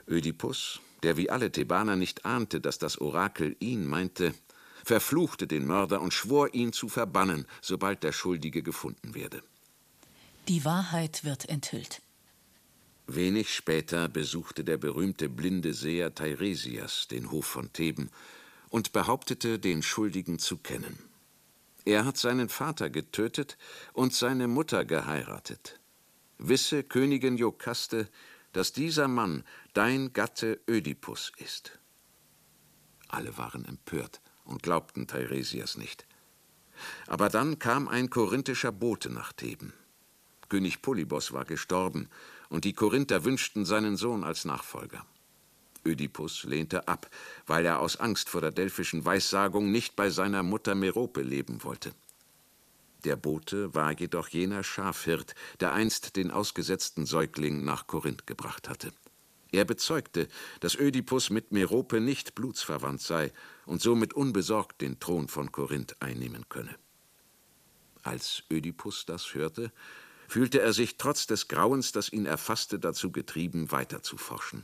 Ödipus, 0.07 0.79
der 1.03 1.17
wie 1.17 1.29
alle 1.29 1.51
Thebaner 1.51 1.95
nicht 1.95 2.25
ahnte, 2.25 2.61
dass 2.61 2.79
das 2.79 2.99
Orakel 2.99 3.55
ihn 3.59 3.85
meinte, 3.85 4.33
verfluchte 4.83 5.47
den 5.47 5.67
Mörder 5.67 6.01
und 6.01 6.13
schwor, 6.13 6.53
ihn 6.53 6.71
zu 6.71 6.87
verbannen, 6.87 7.45
sobald 7.61 8.03
der 8.03 8.13
Schuldige 8.13 8.63
gefunden 8.63 9.13
werde. 9.13 9.43
Die 10.47 10.63
Wahrheit 10.63 11.25
wird 11.25 11.49
enthüllt. 11.49 12.01
Wenig 13.09 13.53
später 13.53 14.09
besuchte 14.09 14.65
der 14.65 14.77
berühmte 14.77 15.29
blinde 15.29 15.73
Seher 15.73 16.13
Teiresias 16.13 17.07
den 17.07 17.31
Hof 17.31 17.45
von 17.45 17.71
Theben 17.71 18.09
und 18.69 18.91
behauptete, 18.91 19.59
den 19.59 19.81
Schuldigen 19.81 20.39
zu 20.39 20.57
kennen. 20.57 20.99
Er 21.85 22.03
hat 22.03 22.17
seinen 22.17 22.49
Vater 22.49 22.89
getötet 22.89 23.57
und 23.93 24.13
seine 24.13 24.49
Mutter 24.49 24.83
geheiratet. 24.83 25.79
Wisse, 26.37 26.83
Königin 26.83 27.37
Jokaste, 27.37 28.09
dass 28.51 28.73
dieser 28.73 29.07
Mann 29.07 29.45
dein 29.73 30.11
Gatte 30.11 30.59
Ödipus 30.67 31.31
ist. 31.37 31.79
Alle 33.07 33.37
waren 33.37 33.63
empört 33.63 34.19
und 34.43 34.63
glaubten 34.63 35.07
Teiresias 35.07 35.77
nicht. 35.77 36.05
Aber 37.07 37.29
dann 37.29 37.57
kam 37.57 37.87
ein 37.87 38.09
korinthischer 38.09 38.73
Bote 38.73 39.09
nach 39.09 39.31
Theben. 39.31 39.71
König 40.49 40.81
Polybos 40.81 41.31
war 41.31 41.45
gestorben, 41.45 42.09
und 42.49 42.65
die 42.65 42.73
Korinther 42.73 43.23
wünschten 43.23 43.65
seinen 43.65 43.97
Sohn 43.97 44.23
als 44.23 44.45
Nachfolger. 44.45 45.05
Ödipus 45.85 46.43
lehnte 46.43 46.87
ab, 46.87 47.09
weil 47.45 47.65
er 47.65 47.79
aus 47.79 47.97
Angst 47.97 48.29
vor 48.29 48.41
der 48.41 48.51
delphischen 48.51 49.05
Weissagung 49.05 49.71
nicht 49.71 49.95
bei 49.95 50.09
seiner 50.09 50.43
Mutter 50.43 50.75
Merope 50.75 51.21
leben 51.21 51.63
wollte. 51.63 51.93
Der 53.03 53.15
Bote 53.15 53.73
war 53.73 53.91
jedoch 53.97 54.27
jener 54.27 54.63
Schafhirt, 54.63 55.35
der 55.59 55.73
einst 55.73 56.15
den 56.15 56.31
ausgesetzten 56.31 57.05
Säugling 57.05 57.63
nach 57.63 57.87
Korinth 57.87 58.27
gebracht 58.27 58.67
hatte. 58.67 58.91
Er 59.51 59.63
bezeugte, 59.63 60.27
dass 60.59 60.75
Ödipus 60.75 61.29
mit 61.29 61.51
Merope 61.51 62.01
nicht 62.01 62.35
blutsverwandt 62.35 63.01
sei 63.01 63.31
und 63.65 63.81
somit 63.81 64.13
unbesorgt 64.13 64.81
den 64.81 64.99
Thron 64.99 65.29
von 65.29 65.51
Korinth 65.51 65.95
einnehmen 66.01 66.49
könne. 66.49 66.75
Als 68.03 68.43
Ödipus 68.51 69.05
das 69.05 69.33
hörte, 69.33 69.71
fühlte 70.27 70.61
er 70.61 70.73
sich 70.73 70.97
trotz 70.97 71.27
des 71.27 71.47
Grauens, 71.47 71.91
das 71.91 72.11
ihn 72.11 72.25
erfasste, 72.25 72.79
dazu 72.79 73.11
getrieben, 73.11 73.71
weiterzuforschen. 73.71 74.63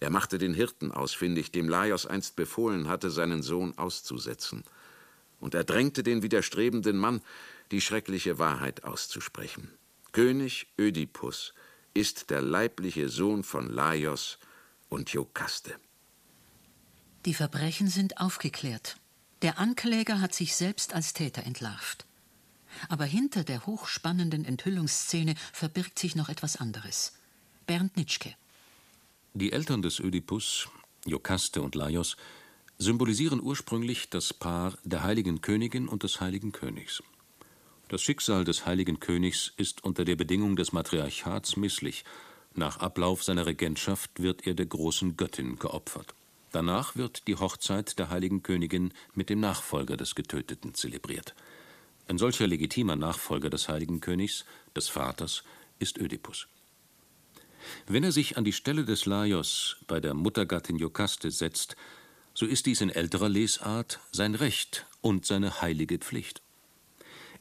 Er 0.00 0.10
machte 0.10 0.38
den 0.38 0.54
Hirten 0.54 0.92
ausfindig, 0.92 1.52
dem 1.52 1.68
Laios 1.68 2.06
einst 2.06 2.34
befohlen 2.34 2.88
hatte, 2.88 3.10
seinen 3.10 3.42
Sohn 3.42 3.76
auszusetzen. 3.76 4.64
Und 5.38 5.54
er 5.54 5.64
drängte 5.64 6.02
den 6.02 6.22
widerstrebenden 6.22 6.96
Mann, 6.96 7.20
die 7.70 7.80
schreckliche 7.80 8.38
Wahrheit 8.38 8.84
auszusprechen. 8.84 9.70
König 10.12 10.66
Ödipus 10.78 11.54
ist 11.94 12.30
der 12.30 12.40
leibliche 12.40 13.08
Sohn 13.08 13.42
von 13.44 13.68
Laios 13.68 14.38
und 14.88 15.10
Jokaste. 15.12 15.74
Die 17.26 17.34
Verbrechen 17.34 17.88
sind 17.88 18.18
aufgeklärt. 18.18 18.96
Der 19.42 19.58
Ankläger 19.58 20.20
hat 20.20 20.34
sich 20.34 20.56
selbst 20.56 20.94
als 20.94 21.12
Täter 21.12 21.44
entlarvt. 21.44 22.06
Aber 22.88 23.04
hinter 23.04 23.44
der 23.44 23.66
hochspannenden 23.66 24.44
Enthüllungsszene 24.44 25.34
verbirgt 25.52 25.98
sich 25.98 26.16
noch 26.16 26.28
etwas 26.28 26.56
anderes. 26.56 27.12
Bernd 27.66 27.96
Nitschke. 27.96 28.34
Die 29.34 29.52
Eltern 29.52 29.82
des 29.82 30.00
Ödipus, 30.00 30.68
Jokaste 31.06 31.62
und 31.62 31.74
Laios, 31.74 32.16
symbolisieren 32.78 33.40
ursprünglich 33.40 34.10
das 34.10 34.32
Paar 34.34 34.76
der 34.84 35.02
heiligen 35.02 35.40
Königin 35.40 35.86
und 35.86 36.02
des 36.02 36.20
heiligen 36.20 36.50
Königs. 36.50 37.02
Das 37.88 38.02
Schicksal 38.02 38.44
des 38.44 38.66
heiligen 38.66 39.00
Königs 39.00 39.52
ist 39.56 39.84
unter 39.84 40.04
der 40.04 40.16
Bedingung 40.16 40.56
des 40.56 40.72
Matriarchats 40.72 41.56
misslich. 41.56 42.04
Nach 42.54 42.78
Ablauf 42.78 43.22
seiner 43.22 43.46
Regentschaft 43.46 44.22
wird 44.22 44.46
er 44.46 44.54
der 44.54 44.66
großen 44.66 45.16
Göttin 45.16 45.58
geopfert. 45.58 46.14
Danach 46.52 46.96
wird 46.96 47.28
die 47.28 47.36
Hochzeit 47.36 47.98
der 47.98 48.10
heiligen 48.10 48.42
Königin 48.42 48.92
mit 49.14 49.28
dem 49.28 49.40
Nachfolger 49.40 49.96
des 49.96 50.14
Getöteten 50.14 50.74
zelebriert. 50.74 51.34
Ein 52.10 52.18
solcher 52.18 52.48
legitimer 52.48 52.96
Nachfolger 52.96 53.50
des 53.50 53.68
heiligen 53.68 54.00
Königs, 54.00 54.44
des 54.74 54.88
Vaters, 54.88 55.44
ist 55.78 55.96
Ödipus. 55.96 56.48
Wenn 57.86 58.02
er 58.02 58.10
sich 58.10 58.36
an 58.36 58.42
die 58.42 58.52
Stelle 58.52 58.84
des 58.84 59.06
Laios 59.06 59.76
bei 59.86 60.00
der 60.00 60.14
Muttergattin 60.14 60.74
Jokaste 60.74 61.30
setzt, 61.30 61.76
so 62.34 62.46
ist 62.46 62.66
dies 62.66 62.80
in 62.80 62.90
älterer 62.90 63.28
Lesart 63.28 64.00
sein 64.10 64.34
Recht 64.34 64.86
und 65.00 65.24
seine 65.24 65.62
heilige 65.62 65.98
Pflicht. 65.98 66.42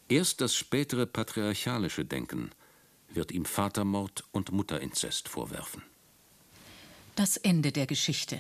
Erst 0.08 0.40
das 0.40 0.54
spätere 0.54 1.08
patriarchalische 1.08 2.06
Denken 2.06 2.52
wird 3.10 3.32
ihm 3.32 3.46
Vatermord 3.46 4.24
und 4.34 4.52
Mutterinzest 4.52 5.30
vorwerfen. 5.30 5.82
Das 7.16 7.38
Ende 7.38 7.72
der 7.72 7.88
Geschichte. 7.88 8.40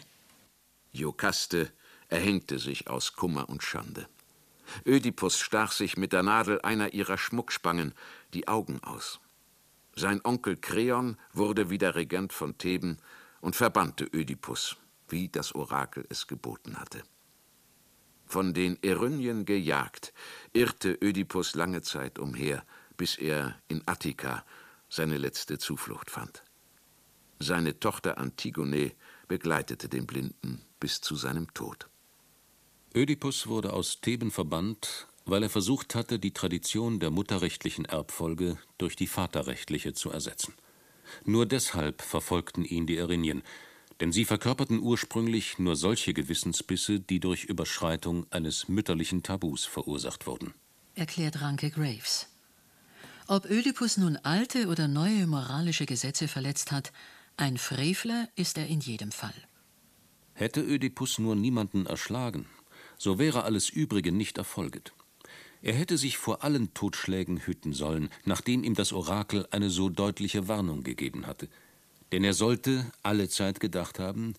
Jokaste 0.91 1.71
erhängte 2.07 2.59
sich 2.59 2.87
aus 2.87 3.13
Kummer 3.13 3.49
und 3.49 3.63
Schande. 3.63 4.07
Ödipus 4.85 5.39
stach 5.39 5.71
sich 5.71 5.97
mit 5.97 6.13
der 6.13 6.23
Nadel 6.23 6.61
einer 6.61 6.93
ihrer 6.93 7.17
Schmuckspangen 7.17 7.93
die 8.33 8.47
Augen 8.47 8.79
aus. 8.83 9.19
Sein 9.95 10.21
Onkel 10.23 10.55
Kreon 10.55 11.17
wurde 11.33 11.69
wieder 11.69 11.95
Regent 11.95 12.31
von 12.33 12.57
Theben 12.57 12.97
und 13.41 13.55
verbannte 13.55 14.05
Ödipus, 14.05 14.77
wie 15.07 15.29
das 15.29 15.55
Orakel 15.55 16.05
es 16.09 16.27
geboten 16.27 16.77
hatte. 16.77 17.03
Von 18.25 18.53
den 18.53 18.81
Erynien 18.83 19.45
gejagt, 19.45 20.13
irrte 20.53 20.97
Ödipus 21.01 21.55
lange 21.55 21.81
Zeit 21.81 22.19
umher, 22.19 22.63
bis 22.95 23.17
er 23.17 23.59
in 23.67 23.81
Attika 23.87 24.45
seine 24.87 25.17
letzte 25.17 25.57
Zuflucht 25.57 26.11
fand. 26.11 26.43
Seine 27.39 27.79
Tochter 27.79 28.17
Antigone 28.17 28.91
begleitete 29.27 29.89
den 29.89 30.05
Blinden 30.05 30.61
bis 30.79 31.01
zu 31.01 31.15
seinem 31.15 31.53
Tod. 31.53 31.88
Ödipus 32.95 33.47
wurde 33.47 33.73
aus 33.73 34.01
Theben 34.01 34.31
verbannt, 34.31 35.07
weil 35.25 35.43
er 35.43 35.49
versucht 35.49 35.93
hatte, 35.93 36.17
die 36.17 36.33
Tradition 36.33 36.99
der 36.99 37.11
mutterrechtlichen 37.11 37.85
Erbfolge 37.85 38.57
durch 38.79 38.95
die 38.95 39.05
vaterrechtliche 39.05 39.93
zu 39.93 40.09
ersetzen. 40.09 40.53
Nur 41.23 41.45
deshalb 41.45 42.01
verfolgten 42.01 42.65
ihn 42.65 42.87
die 42.87 42.97
Erinien, 42.97 43.43
denn 43.99 44.11
sie 44.11 44.25
verkörperten 44.25 44.79
ursprünglich 44.79 45.59
nur 45.59 45.75
solche 45.75 46.13
Gewissensbisse, 46.13 46.99
die 46.99 47.19
durch 47.19 47.43
Überschreitung 47.43 48.25
eines 48.31 48.67
mütterlichen 48.69 49.21
Tabus 49.21 49.65
verursacht 49.65 50.25
wurden. 50.25 50.53
Erklärt 50.95 51.41
Ranke 51.41 51.69
Graves. 51.69 52.27
Ob 53.27 53.45
Ödipus 53.45 53.97
nun 53.97 54.17
alte 54.17 54.67
oder 54.67 54.87
neue 54.87 55.27
moralische 55.27 55.85
Gesetze 55.85 56.27
verletzt 56.27 56.71
hat, 56.71 56.91
ein 57.37 57.57
Frevler 57.57 58.27
ist 58.35 58.57
er 58.57 58.65
in 58.65 58.79
jedem 58.79 59.11
Fall. 59.11 59.35
Hätte 60.33 60.61
Ödipus 60.61 61.19
nur 61.19 61.35
niemanden 61.35 61.85
erschlagen, 61.85 62.47
so 62.99 63.17
wäre 63.17 63.43
alles 63.43 63.69
Übrige 63.69 64.11
nicht 64.11 64.37
erfolget. 64.37 64.93
Er 65.61 65.73
hätte 65.73 65.97
sich 65.97 66.17
vor 66.17 66.43
allen 66.43 66.73
Totschlägen 66.73 67.37
hüten 67.37 67.73
sollen, 67.73 68.09
nachdem 68.25 68.63
ihm 68.63 68.75
das 68.75 68.93
Orakel 68.93 69.47
eine 69.51 69.69
so 69.69 69.89
deutliche 69.89 70.47
Warnung 70.47 70.83
gegeben 70.83 71.25
hatte. 71.25 71.49
Denn 72.11 72.23
er 72.23 72.33
sollte 72.33 72.91
alle 73.01 73.27
Zeit 73.29 73.59
gedacht 73.59 73.99
haben, 73.99 74.35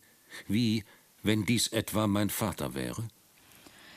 wie, 0.47 0.85
wenn 1.23 1.45
dies 1.45 1.69
etwa 1.69 2.07
mein 2.07 2.31
Vater 2.31 2.75
wäre? 2.75 3.09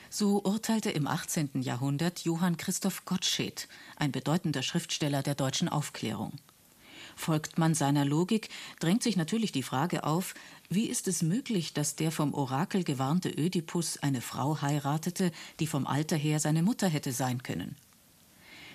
So 0.10 0.44
urteilte 0.44 0.92
im 0.92 1.08
18. 1.08 1.62
Jahrhundert 1.62 2.20
Johann 2.20 2.58
Christoph 2.58 3.06
Gottsched, 3.06 3.68
ein 3.96 4.12
bedeutender 4.12 4.64
Schriftsteller 4.64 5.24
der 5.24 5.36
deutschen 5.36 5.70
Aufklärung. 5.70 6.34
Folgt 7.16 7.58
man 7.58 7.74
seiner 7.74 8.06
Logik, 8.06 8.50
drängt 8.80 9.04
sich 9.04 9.16
natürlich 9.18 9.52
die 9.52 9.64
Frage 9.64 10.04
auf, 10.04 10.34
wie 10.70 10.88
ist 10.88 11.08
es 11.08 11.22
möglich, 11.22 11.74
dass 11.74 11.96
der 11.96 12.12
vom 12.12 12.34
Orakel 12.34 12.84
gewarnte 12.84 13.30
Ödipus 13.30 13.98
eine 13.98 14.22
Frau 14.22 14.62
heiratete, 14.62 15.32
die 15.60 15.68
vom 15.68 15.86
Alter 15.86 16.18
her 16.18 16.40
seine 16.40 16.64
Mutter 16.64 16.88
hätte 16.88 17.12
sein 17.12 17.44
können? 17.44 17.76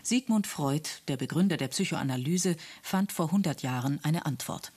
Sigmund 0.03 0.47
Freud, 0.47 0.89
der 1.09 1.17
Begründer 1.17 1.57
der 1.57 1.69
Psychoanalyse, 1.69 2.57
fand 2.83 3.13
vor 3.13 3.27
100 3.27 3.63
Jahren 3.63 4.01
eine 4.03 4.27
Antwort. 4.27 4.73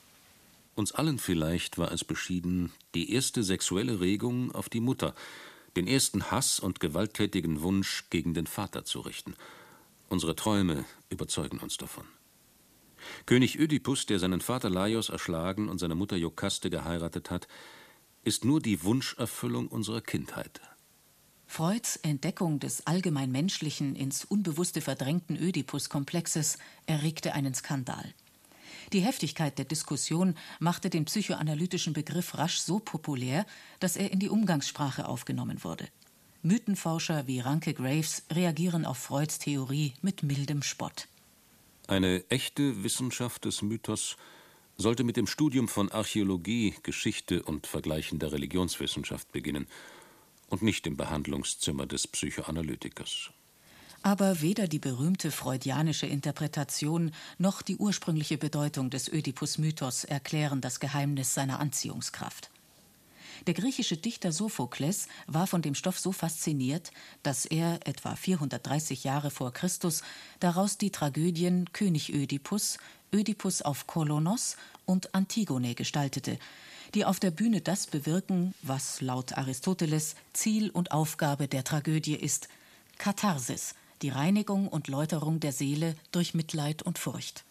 Uns 0.74 0.92
allen 0.92 1.18
vielleicht 1.18 1.78
war 1.78 1.92
es 1.92 2.04
beschieden, 2.04 2.72
die 2.94 3.12
erste 3.12 3.42
sexuelle 3.42 4.00
Regung 4.00 4.52
auf 4.52 4.68
die 4.68 4.80
Mutter, 4.80 5.14
den 5.76 5.86
ersten 5.86 6.30
Hass 6.30 6.60
und 6.60 6.80
gewalttätigen 6.80 7.62
Wunsch 7.62 8.04
gegen 8.10 8.34
den 8.34 8.46
Vater 8.46 8.84
zu 8.84 9.00
richten. 9.00 9.34
Unsere 10.08 10.36
Träume 10.36 10.84
überzeugen 11.08 11.58
uns 11.58 11.76
davon. 11.76 12.04
König 13.26 13.58
Ödipus, 13.58 14.06
der 14.06 14.18
seinen 14.18 14.40
Vater 14.40 14.70
Laios 14.70 15.08
erschlagen 15.08 15.68
und 15.68 15.78
seine 15.78 15.94
Mutter 15.94 16.16
Jokaste 16.16 16.70
geheiratet 16.70 17.30
hat, 17.30 17.48
ist 18.24 18.44
nur 18.44 18.60
die 18.60 18.84
Wunscherfüllung 18.84 19.68
unserer 19.68 20.00
Kindheit. 20.00 20.60
Freuds 21.46 21.96
Entdeckung 21.96 22.60
des 22.60 22.86
allgemein 22.86 23.30
menschlichen, 23.30 23.94
ins 23.94 24.24
Unbewusste 24.24 24.80
verdrängten 24.80 25.36
Ödipus-Komplexes 25.36 26.56
erregte 26.86 27.34
einen 27.34 27.54
Skandal. 27.54 28.14
Die 28.92 29.00
Heftigkeit 29.00 29.58
der 29.58 29.64
Diskussion 29.64 30.34
machte 30.60 30.88
den 30.88 31.04
psychoanalytischen 31.04 31.92
Begriff 31.92 32.38
rasch 32.38 32.58
so 32.58 32.78
populär, 32.78 33.46
dass 33.80 33.96
er 33.96 34.12
in 34.12 34.18
die 34.18 34.28
Umgangssprache 34.28 35.06
aufgenommen 35.06 35.62
wurde. 35.62 35.88
Mythenforscher 36.42 37.26
wie 37.26 37.40
Ranke 37.40 37.74
Graves 37.74 38.24
reagieren 38.32 38.84
auf 38.84 38.98
Freuds 38.98 39.38
Theorie 39.38 39.94
mit 40.02 40.22
mildem 40.22 40.62
Spott. 40.62 41.06
Eine 41.92 42.24
echte 42.30 42.84
Wissenschaft 42.84 43.44
des 43.44 43.60
Mythos 43.60 44.16
sollte 44.78 45.04
mit 45.04 45.18
dem 45.18 45.26
Studium 45.26 45.68
von 45.68 45.92
Archäologie, 45.92 46.74
Geschichte 46.82 47.42
und 47.42 47.66
vergleichender 47.66 48.32
Religionswissenschaft 48.32 49.30
beginnen 49.30 49.66
und 50.48 50.62
nicht 50.62 50.86
im 50.86 50.96
Behandlungszimmer 50.96 51.84
des 51.84 52.08
Psychoanalytikers. 52.08 53.28
Aber 54.00 54.40
weder 54.40 54.68
die 54.68 54.78
berühmte 54.78 55.30
freudianische 55.30 56.06
Interpretation 56.06 57.12
noch 57.36 57.60
die 57.60 57.76
ursprüngliche 57.76 58.38
Bedeutung 58.38 58.88
des 58.88 59.12
Ödipus-Mythos 59.12 60.04
erklären 60.04 60.62
das 60.62 60.80
Geheimnis 60.80 61.34
seiner 61.34 61.60
Anziehungskraft. 61.60 62.50
Der 63.48 63.54
griechische 63.54 63.96
Dichter 63.96 64.30
Sophokles 64.30 65.08
war 65.26 65.48
von 65.48 65.62
dem 65.62 65.74
Stoff 65.74 65.98
so 65.98 66.12
fasziniert, 66.12 66.92
dass 67.24 67.44
er 67.44 67.80
etwa 67.88 68.14
430 68.14 69.02
Jahre 69.02 69.32
vor 69.32 69.52
Christus 69.52 70.02
daraus 70.38 70.78
die 70.78 70.90
Tragödien 70.90 71.72
König 71.72 72.12
Ödipus, 72.12 72.78
Ödipus 73.12 73.62
auf 73.62 73.88
Kolonos 73.88 74.56
und 74.86 75.12
Antigone 75.14 75.74
gestaltete, 75.74 76.38
die 76.94 77.04
auf 77.04 77.18
der 77.18 77.32
Bühne 77.32 77.60
das 77.60 77.88
bewirken, 77.88 78.54
was 78.62 79.00
laut 79.00 79.36
Aristoteles 79.36 80.14
Ziel 80.32 80.70
und 80.70 80.92
Aufgabe 80.92 81.48
der 81.48 81.64
Tragödie 81.64 82.14
ist: 82.14 82.48
Katharsis, 82.98 83.74
die 84.02 84.10
Reinigung 84.10 84.68
und 84.68 84.86
Läuterung 84.86 85.40
der 85.40 85.52
Seele 85.52 85.96
durch 86.12 86.32
Mitleid 86.32 86.82
und 86.82 87.00
Furcht. 87.00 87.42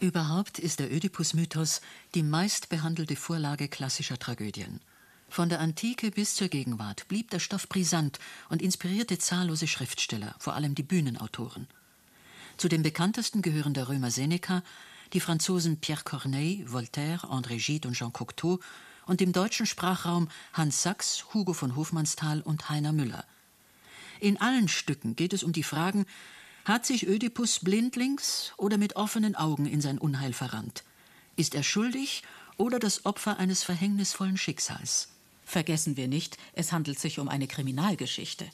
Überhaupt 0.00 0.58
ist 0.58 0.78
der 0.78 0.90
Ödipus-Mythos 0.90 1.82
die 2.14 2.22
meistbehandelte 2.22 3.16
Vorlage 3.16 3.68
klassischer 3.68 4.18
Tragödien. 4.18 4.80
Von 5.28 5.48
der 5.48 5.60
Antike 5.60 6.10
bis 6.10 6.34
zur 6.34 6.48
Gegenwart 6.48 7.06
blieb 7.08 7.30
der 7.30 7.38
Stoff 7.38 7.68
brisant 7.68 8.18
und 8.48 8.62
inspirierte 8.62 9.18
zahllose 9.18 9.66
Schriftsteller, 9.66 10.34
vor 10.38 10.54
allem 10.54 10.74
die 10.74 10.82
Bühnenautoren. 10.82 11.68
Zu 12.56 12.68
den 12.68 12.82
bekanntesten 12.82 13.42
gehören 13.42 13.74
der 13.74 13.88
Römer 13.88 14.10
Seneca, 14.10 14.62
die 15.12 15.20
Franzosen 15.20 15.78
Pierre 15.78 16.02
Corneille, 16.02 16.64
Voltaire, 16.72 17.24
André 17.30 17.64
Gide 17.64 17.86
und 17.86 17.94
Jean 17.94 18.12
Cocteau 18.12 18.58
und 19.06 19.22
im 19.22 19.32
deutschen 19.32 19.66
Sprachraum 19.66 20.28
Hans 20.52 20.82
Sachs, 20.82 21.26
Hugo 21.32 21.52
von 21.52 21.76
Hofmannsthal 21.76 22.40
und 22.40 22.68
Heiner 22.68 22.92
Müller. 22.92 23.24
In 24.20 24.40
allen 24.40 24.68
Stücken 24.68 25.14
geht 25.14 25.32
es 25.32 25.44
um 25.44 25.52
die 25.52 25.62
Fragen, 25.62 26.04
hat 26.64 26.84
sich 26.84 27.06
Ödipus 27.06 27.60
blindlings 27.60 28.52
oder 28.56 28.76
mit 28.76 28.96
offenen 28.96 29.36
Augen 29.36 29.66
in 29.66 29.80
sein 29.80 29.98
Unheil 29.98 30.32
verrannt? 30.32 30.84
Ist 31.36 31.54
er 31.54 31.62
schuldig 31.62 32.22
oder 32.56 32.78
das 32.78 33.06
Opfer 33.06 33.38
eines 33.38 33.62
verhängnisvollen 33.62 34.36
Schicksals? 34.36 35.08
Vergessen 35.48 35.96
wir 35.96 36.08
nicht, 36.08 36.36
es 36.52 36.72
handelt 36.72 36.98
sich 36.98 37.18
um 37.18 37.26
eine 37.26 37.46
Kriminalgeschichte. 37.46 38.44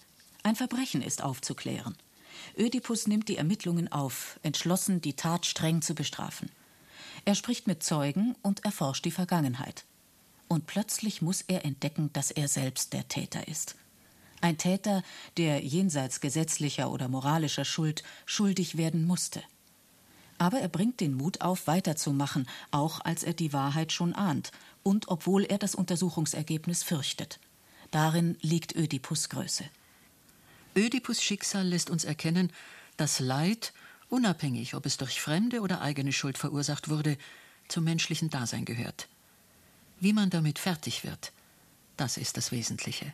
Ein 0.45 0.55
Verbrechen 0.55 1.03
ist 1.03 1.25
aufzuklären. 1.25 1.97
Ödipus 2.57 3.09
nimmt 3.09 3.29
die 3.29 3.37
Ermittlungen 3.37 3.91
auf, 3.91 4.39
entschlossen, 4.45 5.01
die 5.01 5.15
Tat 5.15 5.45
streng 5.45 5.83
zu 5.83 5.97
bestrafen. 5.97 6.53
Er 7.25 7.35
spricht 7.35 7.67
mit 7.67 7.83
Zeugen 7.83 8.37
und 8.43 8.65
erforscht 8.65 9.05
die 9.07 9.11
Vergangenheit. 9.11 9.85
Und 10.47 10.69
plötzlich 10.69 11.21
muss 11.21 11.43
er 11.43 11.65
entdecken, 11.65 12.13
dass 12.13 12.31
er 12.31 12.47
selbst 12.47 12.93
der 12.93 13.09
Täter 13.09 13.49
ist. 13.49 13.75
Ein 14.41 14.57
Täter, 14.57 15.03
der 15.37 15.65
jenseits 15.65 16.21
gesetzlicher 16.21 16.93
oder 16.93 17.09
moralischer 17.09 17.65
Schuld 17.65 18.05
schuldig 18.25 18.77
werden 18.77 19.05
musste. 19.05 19.43
Aber 20.39 20.61
er 20.61 20.69
bringt 20.69 21.01
den 21.01 21.15
Mut 21.15 21.41
auf, 21.41 21.67
weiterzumachen, 21.67 22.49
auch 22.71 23.01
als 23.01 23.25
er 23.25 23.35
die 23.35 23.53
Wahrheit 23.53 23.91
schon 23.91 24.15
ahnt 24.15 24.53
und 24.85 25.09
obwohl 25.09 25.43
er 25.45 25.59
das 25.59 25.75
Untersuchungsergebnis 25.75 26.85
fürchtet. 26.85 27.41
Darin 27.91 28.37
liegt 28.41 28.77
Ödipus 28.77 29.29
Größe. 29.29 29.65
Ödipus 30.77 31.21
Schicksal 31.21 31.67
lässt 31.67 31.91
uns 31.91 32.05
erkennen, 32.05 32.53
dass 32.97 33.19
Leid, 33.19 33.73
unabhängig 34.09 34.75
ob 34.75 34.87
es 34.87 34.97
durch 34.97 35.21
fremde 35.21 35.61
oder 35.61 35.81
eigene 35.81 36.13
Schuld 36.13 36.39
verursacht 36.39 36.89
wurde, 36.89 37.17
zum 37.67 37.85
menschlichen 37.85 38.31
Dasein 38.31 38.65
gehört. 38.65 39.09
Wie 40.01 40.13
man 40.13 40.31
damit 40.31 40.59
fertig 40.59 41.05
wird, 41.05 41.33
das 41.97 42.17
ist 42.17 42.37
das 42.37 42.53
Wesentliche. 42.53 43.13